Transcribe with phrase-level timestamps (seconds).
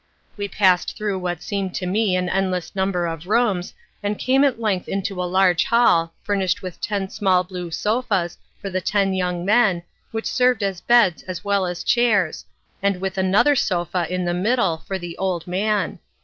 [0.35, 4.59] We passed through what seemed to me an endless number of rooms, and came at
[4.59, 9.45] length into a large hall, furnished with ten small blue sofas for the ten young
[9.45, 12.45] men, which served as beds as well as chairs,
[12.81, 15.99] and with another sofa in the middle for the old man.